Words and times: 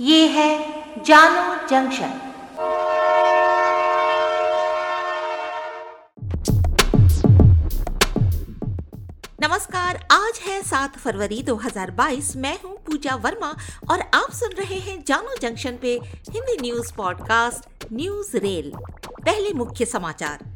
ये 0.00 0.26
है 0.26 0.74
जानो 1.04 1.68
जंक्शन। 1.68 2.08
नमस्कार, 9.42 10.08
आज 10.10 10.40
है 10.46 10.62
सात 10.62 10.98
फरवरी 10.98 11.42
2022 11.42 12.36
मैं 12.36 12.58
हूँ 12.64 12.76
पूजा 12.76 13.14
वर्मा 13.14 13.56
और 13.90 14.00
आप 14.00 14.30
सुन 14.30 14.50
रहे 14.50 14.78
हैं 14.78 15.04
जानो 15.04 15.36
जंक्शन 15.42 15.78
पे 15.82 16.00
Hindi 16.30 16.56
news 16.60 16.94
podcast 16.94 17.86
news 17.92 18.36
reel. 18.36 18.72
पहले 19.24 19.52
मुख्य 19.52 19.84
समाचार। 19.84 20.53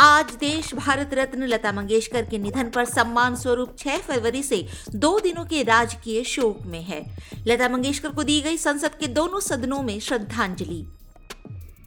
आज 0.00 0.30
देश 0.30 0.74
भारत 0.74 1.10
रत्न 1.14 1.42
लता 1.42 1.72
मंगेशकर 1.72 2.24
के 2.24 2.38
निधन 2.38 2.70
पर 2.70 2.84
सम्मान 2.84 3.36
स्वरूप 3.36 3.76
6 3.76 3.98
फरवरी 3.98 4.42
से 4.42 4.66
दो 4.90 5.20
दिनों 5.20 5.44
के 5.44 5.62
राजकीय 5.62 6.24
शोक 6.24 6.62
में 6.62 6.82
है। 6.82 7.16
लता 7.46 7.68
मंगेशकर 7.68 8.08
को 8.08 8.22
दी 8.22 8.40
गई 8.40 8.56
संसद 8.56 8.94
के 8.94 9.06
दोनों 9.06 9.40
सदनों 9.40 9.82
में 9.82 10.00
श्रद्धांजलि। 10.00 10.84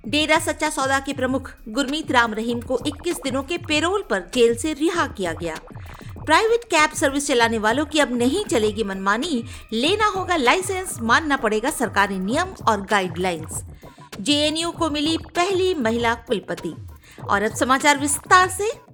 डेरा 0.08 0.40
सच्चा 0.40 0.70
सौदा 0.70 1.00
के 1.00 1.14
प्रमुख 1.14 1.54
गुरमीत 1.70 2.12
राम 2.12 2.34
रहीम 2.34 2.62
को 2.62 2.80
21 2.88 3.18
दिनों 3.24 3.44
के 3.44 3.58
पेरोल 3.58 4.04
पर 4.10 4.20
जेल 4.34 4.56
से 4.56 4.74
रिहा 4.74 5.08
किया 5.08 5.34
गया। 5.34 5.56
प्राइवेट 6.26 6.64
कैब 6.64 6.90
सर्विस 6.90 7.28
चलाने 7.28 7.58
वालों 7.58 7.86
की 7.86 8.00
अब 8.00 8.18
नहीं 8.18 8.44
चलेगी 8.46 8.84
मनमानी, 8.84 9.44
लेना 9.74 10.06
होगा 10.06 10.36
लाइसेंस, 10.36 10.98
मानना 11.02 11.38
पड़ेगा 11.38 11.70
सरकारी 11.70 12.20
नियम 12.20 12.54
और 12.68 12.82
गाइडलाइंस। 12.82 13.64
जेएनयू 14.22 14.72
को 14.72 14.90
मिली 14.90 15.18
पहली 15.18 15.74
महिला 15.76 16.14
कुलपति। 16.14 16.76
और 17.30 17.44
अब 17.44 17.54
समाचार 17.56 17.98
विस्तार 17.98 18.50
से। 18.50 18.88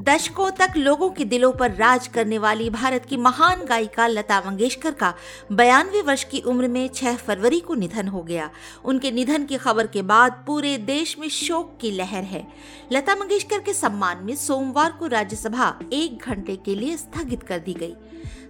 दशकों 0.00 0.50
तक 0.50 0.72
लोगों 0.76 1.10
के 1.10 1.24
दिलों 1.24 1.52
पर 1.52 1.70
राज 1.72 2.06
करने 2.06 2.38
वाली 2.38 2.70
भारत 2.70 3.04
की 3.04 3.16
महान 3.16 3.64
गायिका 3.64 4.06
लता 4.06 4.40
मंगेशकर 4.40 4.90
का 4.90 5.14
बयानवे 5.52 6.02
वर्ष 6.02 6.24
की 6.24 6.40
उम्र 6.40 6.68
में 6.68 6.88
6 6.88 7.16
फरवरी 7.16 7.60
को 7.60 7.74
निधन 7.74 8.08
हो 8.08 8.22
गया। 8.22 8.50
उनके 8.84 9.10
निधन 9.10 9.44
की 9.44 9.56
खबर 9.56 9.86
के 9.86 10.02
बाद 10.02 10.44
पूरे 10.46 10.78
देश 10.78 11.18
में 11.18 11.28
शोक 11.28 11.78
की 11.80 11.90
लहर 11.90 12.24
है। 12.24 12.46
लता 12.92 13.14
मंगेशकर 13.14 13.58
के 13.58 13.72
सम्मान 13.72 14.24
में 14.24 14.36
सोमवार 14.36 14.92
को 14.92 15.06
राज्यसभा 15.06 15.78
एक 15.92 16.18
घंटे 16.22 16.56
के 16.56 16.74
लिए 16.74 16.96
स्थगित 16.96 17.42
कर 17.42 17.58
दी 17.58 17.74
गई। 17.74 17.94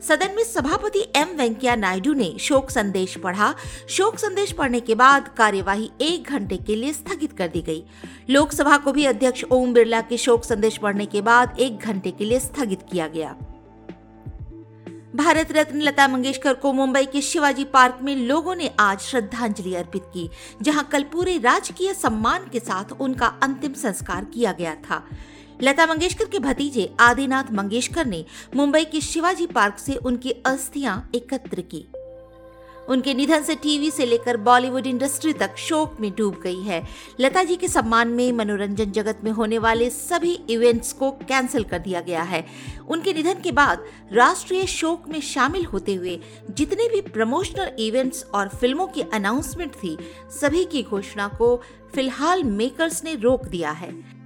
सदन 0.02 0.34
में 0.36 0.42
सभापति 0.44 1.00
एम 1.16 1.28
वेंकैया 1.28 1.74
नायडू 1.76 2.12
ने 2.12 2.32
शोक 2.40 2.70
संदेश 2.70 3.16
पढ़ा। 3.16 3.54
शोक 3.88 4.18
संदेश 4.18 4.52
पढ़ने 4.52 4.80
के 4.80 4.94
बाद 4.94 5.28
कार्यवाही 5.28 5.90
एक 6.00 6.28
घंटे 6.28 6.56
के 6.56 6.76
लिए 6.76 6.92
स्थगित 6.92 7.32
कर 7.32 7.48
दी 7.48 7.62
गई। 7.62 7.82
लोकसभा 8.30 8.76
को 8.76 8.92
भी 8.92 9.04
अध्यक्ष 9.04 9.44
ओम 9.44 9.72
बिरला 9.72 10.00
के 10.00 10.16
शोक 10.16 10.44
संदेश 10.44 10.76
पढ़ने 10.76 11.06
के 11.06 11.22
बाद 11.22 11.56
एक 11.60 11.78
घंटे 11.78 12.10
के 12.10 12.24
लिए 12.24 12.40
स्थगित 12.40 12.82
किया 12.92 13.08
गया। 13.08 13.36
भारत 15.16 15.52
रत्न 15.52 15.80
लता 15.80 16.08
मंगेशकर 16.08 16.54
को 16.54 16.72
मुंबई 16.72 17.04
के 17.04 17.20
शिवाजी 17.20 17.64
पार्क 17.64 17.98
में 18.02 18.14
लोगों 18.16 18.54
ने 18.54 18.70
आज 18.80 19.00
श्रद्धांजलि 19.00 19.74
अर्पित 19.74 20.02
की, 20.14 20.28
जहाँ 20.62 20.84
कल 20.92 21.02
पूरे 21.02 21.38
राजकीय 21.38 21.94
सम्मान 21.94 22.48
के 22.52 22.60
साथ 22.60 22.92
उनका 23.00 23.26
अंतिम 23.42 23.72
संस्कार 23.72 24.24
किया 24.24 24.52
गया 24.52 24.74
था। 24.74 25.02
लता 25.62 25.86
मंगेशकर 25.86 26.24
के 26.24 26.38
भतीजे 26.38 26.90
आदिनाथ 27.00 27.44
मंगेशकर 27.52 28.06
ने 28.06 28.24
मुंबई 28.56 28.84
के 28.84 29.00
शिवाजी 29.00 29.46
पार्क 29.46 29.78
से 29.78 29.94
उनकी 29.96 30.30
अस्थियाँ 30.46 31.10
एकत्र 31.14 31.60
की। 31.60 31.86
उनके 32.88 33.14
निधन 33.14 33.42
से 33.42 33.54
टीवी 33.54 33.90
से 33.90 34.04
लेकर 34.06 34.36
बॉलीवुड 34.36 34.86
इंडस्ट्री 34.86 35.32
तक 35.32 35.56
शोक 35.58 35.96
में 36.00 36.10
डूब 36.16 36.40
गई 36.42 36.60
है। 36.62 36.82
लता 37.20 37.42
जी 37.44 37.56
के 37.56 37.68
सम्मान 37.68 38.08
में 38.08 38.32
मनोरंजन 38.32 38.90
जगत 38.90 39.20
में 39.24 39.30
होने 39.30 39.58
वाले 39.58 39.88
सभी 39.90 40.32
इवेंट्स 40.50 40.92
को 40.92 41.10
कैंसिल 41.10 41.64
कर 41.64 41.78
दिया 41.78 42.00
गया 42.00 42.22
है। 42.22 42.44
उनके 42.88 43.12
निधन 43.12 43.40
के 43.40 43.52
बाद 43.52 43.84
राष्ट्रीय 44.12 44.66
शोक 44.66 45.08
में 45.08 45.20
शामिल 45.20 45.64
होते 45.64 45.94
हुए 45.94 46.18
जितने 46.50 46.88
भी 46.88 47.00
प्रमोशनल 47.00 47.72
इवेंट्स 47.78 48.24
और 48.24 48.48
फ़िल्मों 48.50 48.86
की 48.86 49.02
अनाउंसमेंट 49.14 49.72
थी, 49.74 49.96
सभी 50.40 50.64
की 50.64 50.82
घोषणा 50.82 51.28
को 51.28 51.56
फ़िलहाल 51.94 52.44
मेकर्स 52.44 53.04
ने 53.04 53.14
रोक 53.14 53.44
दिया 53.46 53.70
है। 53.70 54.17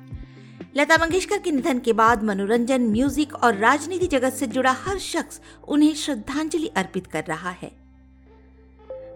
लता 0.76 0.96
मंगेशकर 0.96 1.38
के 1.38 1.50
निधन 1.50 1.78
के 1.78 1.92
बाद 1.92 2.22
मनोरंजन, 2.22 2.82
म्यूज़िक 2.82 3.34
और 3.34 3.56
राजनीति 3.56 4.06
जगत 4.06 4.32
से 4.32 4.46
जुड़ा 4.46 4.72
हर 4.84 4.98
शख्स 4.98 5.40
उन्हें 5.68 5.94
श्रद्धांजलि 5.94 6.66
अर्पित 6.76 7.06
कर 7.06 7.24
रहा 7.24 7.50
है। 7.52 7.81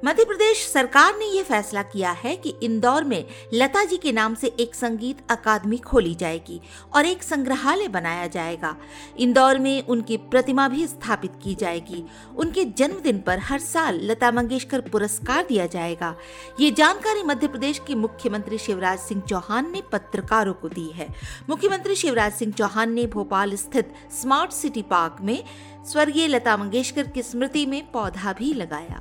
मध्य 0.05 0.25
प्रदेश 0.25 0.67
सरकार 0.69 1.17
ने 1.19 1.27
यह 1.27 1.43
फैसला 1.43 1.83
किया 1.83 2.11
है 2.11 2.37
कि 2.37 2.55
इंदौर 2.62 3.05
में 3.05 3.25
लता 3.55 3.84
जी 3.84 3.97
के 3.97 4.12
नाम 4.12 4.34
से 4.34 4.47
एक 4.61 4.75
संगीत 4.75 5.19
अकादमी 5.31 5.77
खोली 5.77 6.15
जाएगी 6.15 6.61
और 6.95 7.07
एक 7.07 7.23
संग्रहालय 7.23 7.89
बनाया 7.89 8.27
जाएगा। 8.27 8.77
इंदौर 9.19 9.59
में 9.59 9.87
उनकी 9.87 10.17
प्रतिमा 10.17 10.69
भी 10.69 10.87
स्थापित 10.87 11.33
की 11.45 11.55
जाएगी। 11.55 12.05
उनके 12.37 12.65
जन्मदिन 12.65 13.19
पर 13.19 13.39
हर 13.39 13.59
साल 13.59 14.01
लता 14.03 14.31
मंगेशकर 14.31 14.81
पुरस्कार 14.81 15.47
दिया 15.49 15.67
जाएगा। 15.67 16.15
ये 16.61 16.71
जानकारी 16.71 17.23
मध्य 17.23 17.49
प्रदेश 17.49 17.81
के 17.87 17.95
मुख्यमंत्री 17.95 18.59
शिवराज 18.59 18.99
सिंह 18.99 19.23
चौहान 19.23 19.73
ने 19.73 19.83
पत्रकारों 19.93 20.55
को 20.55 20.69
दी 20.69 20.91
है। 20.91 21.09
मुख्यमंत्री 21.49 21.97
शिवराज 21.97 22.33
सिंह 22.33 22.53
चौहान 22.53 22.93
ने 22.93 23.07
भोपाल 23.07 23.57
स्थित 23.57 23.95
स्मार्ट 24.21 24.53
सिटी 24.53 24.83
पार्क 24.83 25.17
में 25.21 25.45
स्वर्गीय 25.87 26.27
लता 26.27 26.57
मंगेशकर 26.57 27.07
की 27.07 27.23
स्मृति 27.23 27.67
में 27.67 27.83
पौधा 27.93 28.33
भी 28.33 28.55
लगाया। 28.55 29.01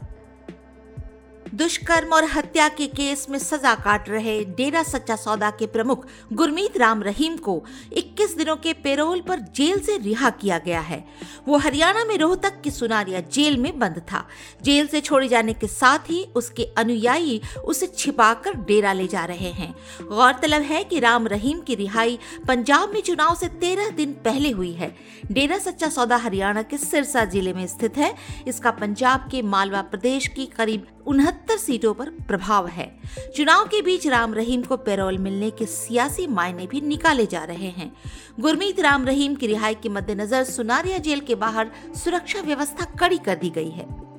दुष्कर्म 1.56 2.14
और 2.14 2.26
हत्या 2.26 2.68
के 2.68 2.86
केस 2.88 3.26
में 3.30 3.38
सजा 3.40 3.74
काट 3.76 4.10
रहे 4.10 4.44
डेरा 4.56 4.82
सच्चा 4.84 5.16
सौदा 5.16 5.50
के 5.50 5.66
प्रमुख 5.66 6.06
गुरमीत 6.34 6.78
राम 6.78 7.04
रहीम 7.04 7.36
को 7.38 7.54
21 7.94 8.38
दिनों 8.38 8.56
के 8.56 8.74
पेरोल 8.74 9.22
पर 9.22 9.40
जेल 9.56 9.80
से 9.80 9.98
रिहा 9.98 10.30
किया 10.30 10.58
गया 10.58 10.80
है। 10.80 11.04
वो 11.48 11.58
हरियाणा 11.58 12.04
में 12.04 12.18
रोहतक 12.18 12.60
की 12.62 12.72
सुनारिया 12.72 13.20
जेल 13.20 13.58
में 13.58 13.80
बंद 13.80 14.00
था। 14.00 14.26
जेल 14.64 14.88
से 14.88 15.02
छोड़े 15.02 15.28
जाने 15.28 15.54
के 15.54 15.68
साथ 15.68 16.10
ही 16.10 16.24
उसके 16.36 16.64
अनुयायी 16.78 17.42
उसे 17.66 17.88
छिपाकर 17.88 18.54
डेरा 18.54 18.94
ले 18.94 19.08
जा 19.08 19.24
रहे 19.26 19.52
हैं। 19.52 19.74
गौरतलब 20.02 20.62
है 20.62 20.84
कि 20.84 21.00
राम 21.00 21.28
रहीम 21.28 21.62
की 21.62 21.76
रिहाई 21.76 22.20
पंजाब 22.48 22.94
में 22.94 23.02
चुनाव 23.02 23.36
से 23.36 23.48
तेरह 23.48 23.90
दिन 23.90 24.14
पहले 24.26 24.50
हुई 24.50 24.74
है। 24.74 24.94
डेरा 25.32 25.58
सच्चा 25.60 25.90
सौदा 25.90 26.18
हरियाणा 26.18 26.62
के 26.64 26.78
सिरसा 26.78 27.26
ज़िले 27.26 27.54
में 27.54 27.66
स्थित 27.68 27.98
है। 27.98 28.14
इसका 28.48 28.72
पंजाब 28.72 29.30
के 29.32 29.42
मालवा 29.42 29.82
प्रदेश 29.82 30.28
की 30.28 30.46
करीब 30.46 30.88
उनहत्तर 31.08 31.44
सीटों 31.52 31.94
पर 31.94 32.10
प्रभाव 32.10 32.68
है। 32.68 33.00
चुनाव 33.36 33.66
के 33.66 33.82
बीच 33.82 34.08
राम 34.08 34.34
रहीम 34.34 34.62
को 34.62 34.78
पैरोल 34.78 35.18
मिलने 35.18 35.50
के 35.50 35.66
सियासी 35.66 36.28
मायने 36.28 36.68
भी 36.68 36.82
निकाले 36.82 37.26
जा 37.26 37.44
रहे 37.44 37.70
हैं। 37.70 37.98
गुरमीत 38.40 38.80
राम 38.80 39.06
रहीम 39.06 39.36
की 39.36 39.48
रिहाई 39.48 39.76
के 39.76 39.90
मद्देनजर 39.90 40.44
सुनारिया 40.44 40.98
जेल 40.98 41.20
के 41.20 41.36
बाहर 41.36 41.72
सुरक्षा 41.96 42.42
व्यवस्था 42.42 42.86
कड़ी 42.86 43.18
कर 43.18 43.36
दी 43.36 43.50
गई 43.50 43.70
है। 43.70 44.16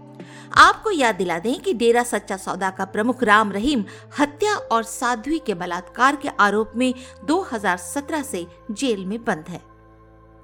आपको 0.55 0.91
याद 0.91 1.15
दिला 1.15 1.39
दें 1.39 1.61
कि 1.61 1.73
डेरा 1.73 2.03
सच्चा 2.03 2.37
सौदा 2.37 2.71
का 2.71 2.85
प्रमुख 2.85 3.23
राम 3.23 3.53
रहीम 3.53 3.85
हत्या 4.19 4.57
और 4.57 4.83
साध्वी 4.83 5.39
के 5.39 5.55
बलात्कार 5.55 6.17
के 6.17 6.29
आरोप 6.29 6.73
में 6.77 6.95
2017 7.25 8.23
से 8.23 8.47
जेल 8.73 9.07
में 9.07 9.25
बंद 9.25 9.45
है। 9.49 9.76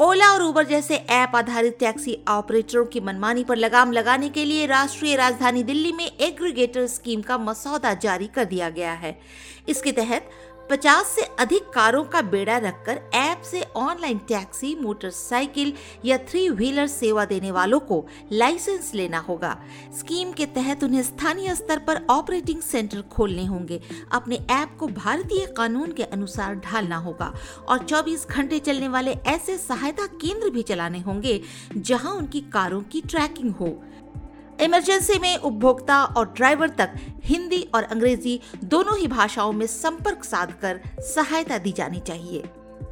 ओला 0.02 0.28
और 0.32 0.42
उबर 0.42 0.64
जैसे 0.66 0.94
ऐप 0.94 1.32
आधारित 1.36 1.76
टैक्सी 1.80 2.16
ऑपरेटरों 2.28 2.84
की 2.84 3.00
मनमानी 3.00 3.44
पर 3.44 3.56
लगाम 3.56 3.92
लगाने 3.92 4.28
के 4.28 4.44
लिए 4.44 4.64
राष्ट्रीय 4.66 5.16
राजधानी 5.16 5.62
दिल्ली 5.62 5.92
में 5.92 6.04
एग्रीगेटर 6.04 6.86
स्कीम 6.86 7.20
का 7.20 7.36
मसौदा 7.38 7.92
जारी 7.94 8.26
कर 8.26 8.44
दिया 8.44 8.70
गया 8.70 8.92
है। 8.92 9.16
इसके 9.68 9.92
तहत 9.92 10.30
50 10.70 11.06
से 11.06 11.22
अधिक 11.38 11.68
कारों 11.70 12.02
का 12.04 12.20
बेड़ा 12.22 12.56
रखकर 12.58 13.00
ऐप 13.14 13.42
से 13.42 13.62
ऑनलाइन 13.76 14.18
टैक्सी, 14.18 14.74
मोटरसाइकिल 14.74 15.72
या 16.04 16.18
थ्री 16.18 16.48
व्हीलर 16.48 16.86
सेवा 16.86 17.24
देने 17.24 17.50
वालों 17.50 17.80
को 17.80 18.04
लाइसेंस 18.32 18.94
लेना 18.94 19.18
होगा। 19.18 19.56
स्कीम 19.98 20.32
के 20.32 20.46
तहत 20.46 20.84
उन्हें 20.84 21.02
स्थानीय 21.02 21.54
स्तर 21.54 21.78
पर 21.78 22.00
ऑपरेटिंग 22.10 22.60
सेंटर 22.60 23.02
खोलने 23.02 23.44
होंगे। 23.44 23.80
अपने 24.12 24.36
ऐप 24.50 24.76
को 24.80 24.86
भारतीय 24.86 25.46
कानून 25.46 25.92
के 25.92 26.02
अनुसार 26.02 26.54
ढालना 26.54 26.96
होगा 26.96 27.32
और 27.68 27.84
24 27.84 28.26
घंटे 28.26 28.58
चलने 28.58 28.88
वाले 28.88 29.12
ऐसे 29.26 29.58
सहायता 29.58 30.06
केंद्र 30.06 30.50
भी 30.50 30.62
चलाने 30.62 31.00
होंगे 31.00 31.40
जहाँ 31.76 32.14
उनकी 32.14 32.40
कारों 32.52 32.82
की 32.82 33.00
ट्रैकिंग 33.00 33.54
हो। 33.54 33.82
इमरजेंसी 34.62 35.18
में 35.18 35.36
उपभोक्ता 35.36 36.02
और 36.04 36.26
ड्राइवर 36.36 36.68
तक 36.68 36.92
हिंदी 37.24 37.60
और 37.74 37.82
अंग्रेज़ी 37.82 38.40
दोनों 38.64 38.98
ही 38.98 39.06
भाषाओं 39.06 39.52
में 39.52 39.66
संपर्क 39.66 40.24
साधकर 40.24 40.80
सहायता 41.00 41.58
दी 41.58 41.72
जानी 41.72 42.00
चाहिए। 42.00 42.42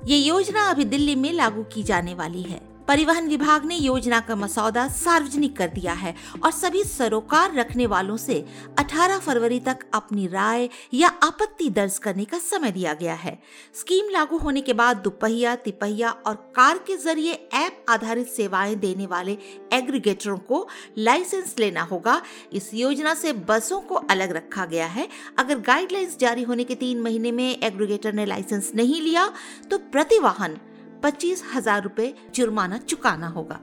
ये 0.07 0.17
योजना 0.17 0.69
अभी 0.71 0.85
दिल्ली 0.85 1.15
में 1.15 1.33
लागू 1.33 1.63
की 1.65 1.83
जाने 1.83 2.15
वाली 2.15 2.43
है। 2.43 2.61
परिवहन 2.91 3.29
विभाग 3.29 3.65
ने 3.65 3.77
योजना 3.77 4.19
का 4.21 4.35
मसौदा 4.37 4.87
सार्वजनिक 4.89 5.57
कर 5.57 5.69
दिया 5.69 5.93
है 5.93 6.15
और 6.45 6.51
सभी 6.51 6.83
सरोकार 6.85 7.55
रखने 7.55 7.87
वालों 7.87 8.17
से 8.17 8.35
18 8.79 9.19
फरवरी 9.19 9.59
तक 9.61 9.85
अपनी 9.95 10.27
राय 10.27 10.69
या 10.95 11.09
आपत्ति 11.23 11.69
दर्ज 11.71 11.99
करने 11.99 12.25
का 12.25 12.39
समय 12.39 12.73
दिया 12.73 12.95
गया 12.95 13.15
है। 13.15 13.39
स्कीम 13.75 14.09
लागू 14.11 14.39
होने 14.39 14.61
के 14.61 14.73
बाद 14.73 14.97
दुपहिया, 14.97 15.55
तिपहिया 15.57 16.11
और 16.11 16.35
कार 16.57 16.79
के 16.79 16.97
ज़रिए 16.97 17.33
ऐप 17.55 17.85
आधारित 17.89 18.29
सेवाएँ 18.29 18.75
देने 18.77 19.07
वाले 19.07 19.37
एग्रीगेटरों 19.73 20.37
को 20.39 20.67
लाइसेंस 20.99 21.55
लेना 21.59 21.83
होगा। 21.83 22.21
इस 22.53 22.71
योजना 22.75 23.15
से 23.15 23.33
बसों 23.33 23.81
को 23.81 23.95
अलग 23.95 24.33
रखा 24.33 24.65
गया 24.65 24.87
है। 24.87 25.09
अगर 25.39 25.61
गाइडलाइंस 25.61 26.19
जारी 26.19 26.43
होने 26.43 26.65
के 26.65 26.75
तीन 26.75 27.01
महीने 27.01 27.33
में 27.33 27.49
एग्रीगेटर 27.53 28.13
ने 28.13 28.27
लाइसेंस 28.27 28.73
नहीं 28.75 29.01
लिया 29.03 29.31
तो 29.71 29.79
प्रति 29.79 30.19
वाहन 30.19 30.59
पच्चीस 31.03 31.43
हज़ार 31.55 31.83
रूपए 31.83 32.13
जुर्माना 32.35 32.79
चुकाना 32.79 33.29
होगा। 33.29 33.61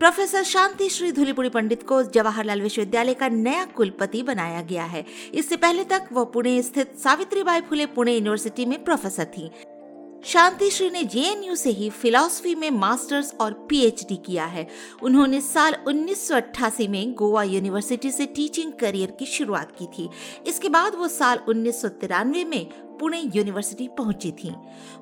प्रोफेसर 0.00 0.42
शांति 0.42 0.88
श्री 0.88 1.10
धुलीपुड़ी 1.12 1.48
पंडित 1.48 1.82
को 1.82 2.02
जवाहरलाल 2.04 2.62
विश्वविद्यालय 2.62 3.14
का 3.14 3.28
नया 3.28 3.64
कुलपति 3.66 4.22
बनाया 4.22 4.62
गया 4.62 4.84
है। 4.84 5.04
इससे 5.34 5.56
पहले 5.56 5.84
तक 5.84 6.08
वो 6.12 6.24
पुणे 6.24 6.62
स्थित 6.62 6.96
सावित्रीबाई 6.98 7.60
फुले 7.60 7.86
पुणे 7.88 8.14
यूनिवर्सिटी 8.14 8.66
में 8.66 8.82
प्रोफेसर 8.84 9.24
थी। 9.36 9.50
शांति 10.24 10.70
श्री 10.70 10.88
ने 10.90 11.02
जेएनयू 11.04 11.54
से 11.54 11.70
ही 11.70 11.88
फिलॉसफी 11.90 12.54
में 12.54 12.70
मास्टर्स 12.70 13.32
और 13.40 13.52
पीएचडी 13.68 14.16
किया 14.16 14.44
है। 14.44 14.66
उन्होंने 15.02 15.40
साल 15.40 15.76
1988 15.88 16.86
में 16.88 17.14
गोवा 17.14 17.42
यूनिवर्सिटी 17.42 18.10
से 18.10 18.26
टीचिंग 18.26 18.72
करियर 18.72 19.10
की 19.10 19.26
शुरुआत 19.26 19.72
की 19.78 19.86
थी। 19.88 20.08
इसके 20.46 20.68
बाद 20.68 20.94
वो 20.94 21.08
साल 21.08 21.40
उन्नीस 21.48 21.80
सौ 21.82 21.88
तिरानवे 21.88 22.44
में 22.44 22.66
पुणे 23.02 23.20
यूनिवर्सिटी 23.34 23.86
पहुँची 23.98 24.30
थी। 24.32 24.54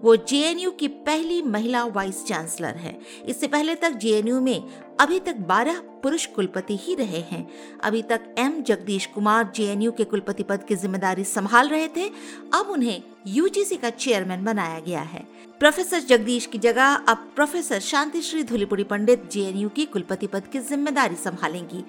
वो 0.02 0.14
जेएनयू 0.18 0.70
की 0.70 0.88
पहली 0.88 1.40
महिला 1.44 1.84
वाइस 1.86 2.24
चांसलर 2.26 2.76
है। 2.76 2.98
इससे 3.28 3.46
पहले 3.46 3.74
तक 3.74 3.92
जेएनयू 3.92 4.40
में 4.40 4.62
अभी 5.00 5.18
तक 5.20 5.36
12 5.48 5.80
पुरुष 6.02 6.24
कुलपति 6.26 6.76
ही 6.76 6.94
रहे 6.94 7.20
हैं। 7.22 7.46
अभी 7.82 8.02
तक 8.02 8.34
एम 8.38 8.60
जगदीश 8.62 9.06
कुमार 9.06 9.50
जेएनयू 9.56 9.92
के 9.92 10.04
कुलपति 10.04 10.42
पद 10.42 10.64
की 10.64 10.74
ज़िम्मेदारी 10.76 11.24
संभाल 11.24 11.68
रहे 11.68 11.88
थे। 11.88 12.08
अब 12.54 12.70
उन्हें 12.70 13.02
यूजीसी 13.26 13.76
का 13.76 13.90
चेयरमैन 13.90 14.44
बनाया 14.44 14.80
गया 14.80 15.00
है। 15.02 15.24
प्रोफेसर 15.60 16.00
जगदीश 16.00 16.46
की 16.46 16.58
जगह 16.58 16.94
अब 17.08 17.30
प्रोफेसर 17.36 17.80
शांति 17.80 18.22
श्री 18.22 18.42
धुलीपुड़ी 18.44 18.84
पंडित 18.84 19.28
जेएनयू 19.32 19.68
की 19.68 19.84
कुलपति 19.86 20.26
पद 20.26 20.46
की 20.52 20.58
ज़िम्मेदारी 20.60 21.16
संभालेंगी। 21.16 21.84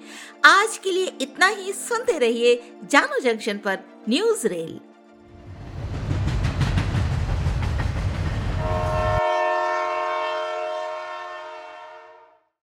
आज 0.46 0.78
के 0.78 0.92
लिए 0.92 1.12
इतना 1.20 1.46
ही। 1.48 1.72
सुनते 1.72 2.18
रहिए 2.18 2.54
जानो 2.90 3.20
जंक्शन 3.20 3.58
पर 3.58 3.78
न्यूज़ 4.08 4.46
रेल। 4.46 4.80